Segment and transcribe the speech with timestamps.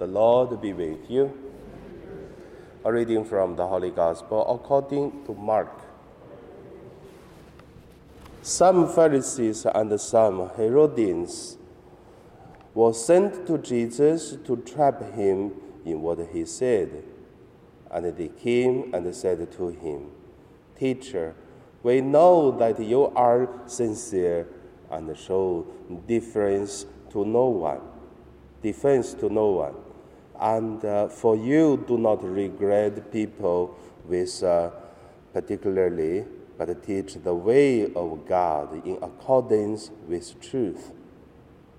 [0.00, 1.30] The Lord be with you.
[2.86, 5.78] A reading from the Holy Gospel according to Mark.
[8.40, 11.58] Some Pharisees and some Herodians
[12.72, 15.52] were sent to Jesus to trap him
[15.84, 17.04] in what he said.
[17.90, 20.12] And they came and said to him,
[20.78, 21.34] Teacher,
[21.82, 24.48] we know that you are sincere
[24.90, 25.66] and show
[26.08, 27.82] difference to no one,
[28.62, 29.74] defense to no one.
[30.40, 34.70] And uh, for you do not regret people with uh,
[35.32, 36.24] particularly,
[36.56, 40.92] but teach the way of God in accordance with truth.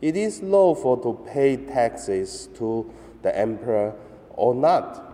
[0.00, 2.90] It is lawful to pay taxes to
[3.22, 3.94] the emperor
[4.30, 5.06] or not.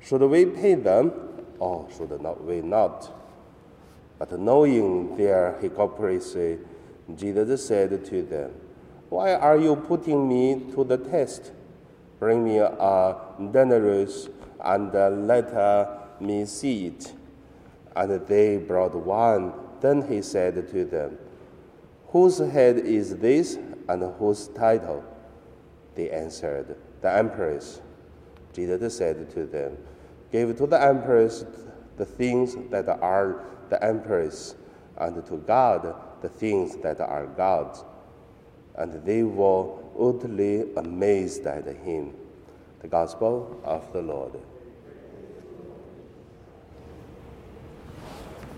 [0.00, 1.12] Should we pay them
[1.58, 3.12] or should not we not?
[4.18, 6.58] But knowing their hypocrisy,
[7.16, 8.52] Jesus said to them,
[9.08, 11.50] Why are you putting me to the test?
[12.18, 13.16] Bring me a
[13.52, 14.28] denarius
[14.64, 14.92] and
[15.26, 17.12] let me see it.
[17.96, 19.52] And they brought one.
[19.80, 21.18] Then he said to them,
[22.08, 25.04] Whose head is this and whose title?
[25.94, 27.80] They answered, The emperor's.
[28.52, 29.76] Jesus said to them,
[30.32, 31.44] Give to the emperors
[31.96, 34.54] the things that are the emperor's,
[34.96, 37.84] and to God the things that are God's.
[38.76, 42.14] And they were utterly amazed at him.
[42.80, 44.32] The Gospel of the Lord.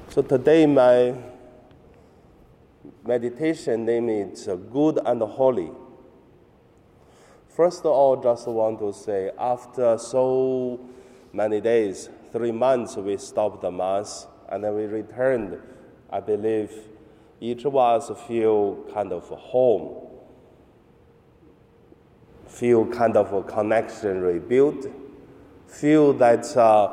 [0.09, 1.15] So today, my
[3.05, 5.71] meditation name is uh, Good and Holy.
[7.49, 10.81] First of all, just want to say, after so
[11.33, 15.59] many days, three months, we stopped the Mass and then we returned.
[16.11, 16.73] I believe
[17.41, 20.07] each of us feel kind of home,
[22.57, 24.87] feel kind of a connection rebuilt,
[25.69, 26.89] feel that uh,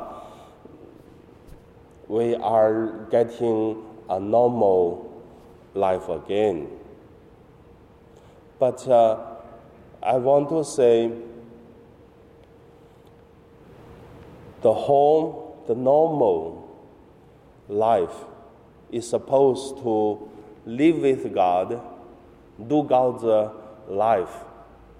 [2.06, 5.24] we are getting a normal
[5.72, 6.68] life again.
[8.58, 9.36] But uh,
[10.02, 11.10] I want to say
[14.60, 16.78] the home, the normal
[17.70, 18.26] life
[18.92, 20.28] is supposed to
[20.66, 21.80] live with God,
[22.68, 23.24] do God's
[23.88, 24.44] life,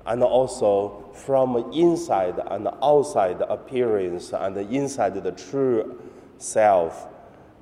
[0.07, 6.01] and also from inside and outside appearance and inside the true
[6.39, 7.07] self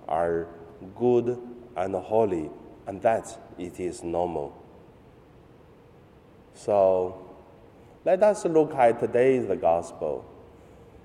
[0.08, 0.46] are
[0.96, 1.38] good
[1.76, 2.50] and holy,
[2.86, 4.56] and that it is normal.
[6.54, 7.32] So
[8.04, 10.24] let us look at today's gospel.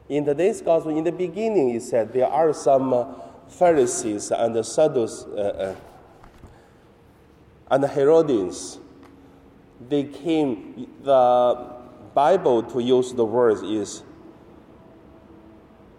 [0.10, 3.16] In today's gospel, in the beginning, it said there are some
[3.48, 5.76] Pharisees and Sadducees uh, uh,
[7.70, 8.80] and Herodians,
[9.80, 11.76] they came, the
[12.14, 14.04] Bible to use the words is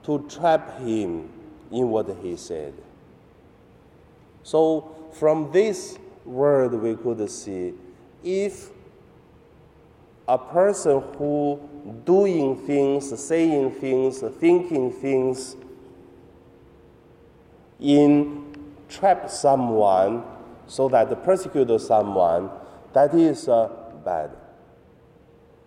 [0.04, 1.28] to trap him
[1.70, 2.74] in what he said.
[4.42, 7.74] So from this word we could see
[8.22, 8.70] if
[10.26, 11.58] a person who
[12.04, 15.56] doing things, saying things, thinking things
[17.80, 18.54] in
[18.88, 20.22] trap someone
[20.66, 22.50] so that persecute someone,
[22.98, 23.68] that is uh,
[24.04, 24.32] bad.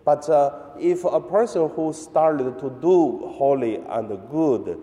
[0.04, 4.78] But uh, if a person who started to do holy and good,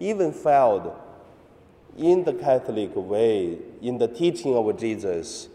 [0.00, 0.90] even failed
[1.98, 5.50] in the Catholic way, in the teaching of Jesus,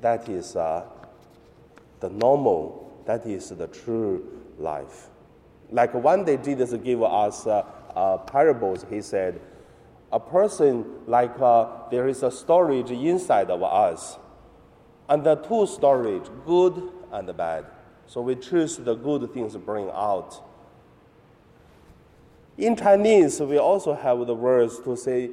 [0.00, 0.86] that is uh,
[2.00, 4.24] the normal, that is the true
[4.58, 5.08] life.
[5.70, 7.62] Like one day Jesus gave us uh,
[7.94, 9.38] uh, parables, he said,
[10.10, 14.16] a person like uh, there is a storage inside of us,
[15.08, 17.66] and the two storage, good and bad.
[18.06, 20.42] So we choose the good things to bring out.
[22.56, 25.30] In Chinese, we also have the words to say,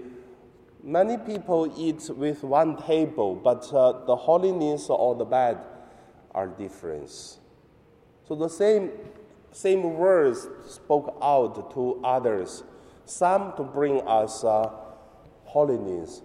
[0.84, 5.60] many people eat with one table, but uh, the holiness or the bad
[6.32, 7.10] are different.
[7.10, 8.92] So the same,
[9.52, 12.64] same words spoke out to others
[13.06, 14.70] some to bring us uh,
[15.46, 16.22] holiness,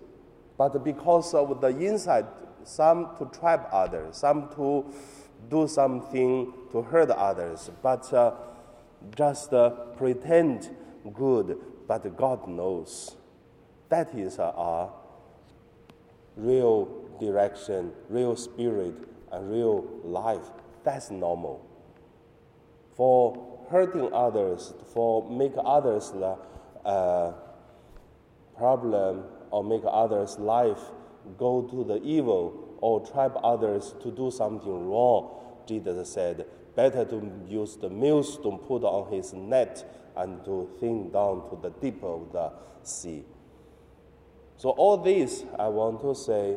[0.56, 2.26] but because of the inside,
[2.68, 4.84] some to trap others, some to
[5.50, 8.34] do something to hurt others, but uh,
[9.16, 10.68] just uh, pretend
[11.14, 11.56] good,
[11.86, 13.16] but God knows.
[13.88, 14.92] That is our
[16.36, 16.88] real
[17.18, 18.94] direction, real spirit,
[19.32, 20.50] and real life.
[20.84, 21.64] That's normal.
[22.94, 26.12] For hurting others, for make others
[26.84, 27.32] uh,
[28.56, 30.80] problem or make others' life
[31.36, 37.30] go to the evil or trap others to do something wrong, Jesus said, better to
[37.48, 42.32] use the millstone put on his net and to sink down to the deep of
[42.32, 43.24] the sea.
[44.56, 46.56] So all this I want to say,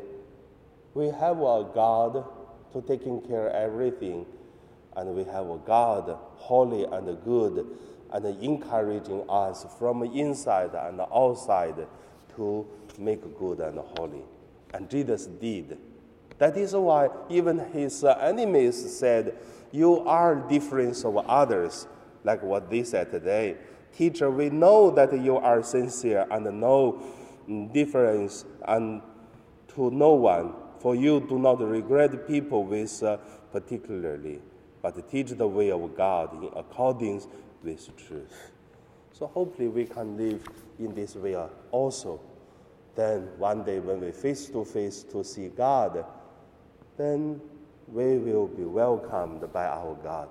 [0.93, 2.25] we have a God
[2.73, 4.25] to taking care of everything,
[4.95, 7.65] and we have a God holy and good
[8.11, 11.87] and encouraging us from inside and outside
[12.35, 12.67] to
[12.97, 14.23] make good and holy.
[14.73, 15.77] And Jesus did.
[16.37, 19.37] That is why even his enemies said,
[19.71, 21.87] You are different of others,
[22.23, 23.57] like what they said today.
[23.95, 27.01] Teacher, we know that you are sincere and no
[27.73, 29.01] difference and
[29.75, 33.17] to no one, for you do not regret people with uh,
[33.51, 34.41] particularly,
[34.81, 37.27] but teach the way of God in accordance
[37.63, 38.51] with truth.
[39.11, 40.43] So hopefully we can live
[40.79, 41.35] in this way
[41.71, 42.19] also.
[42.95, 46.05] Then one day when we face to face to see God,
[46.97, 47.41] then
[47.87, 50.29] we will be welcomed by our God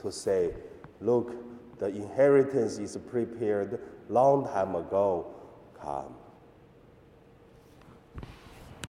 [0.00, 0.54] to say,
[1.00, 1.34] look,
[1.78, 5.26] the inheritance is prepared long time ago.
[5.80, 6.14] Come.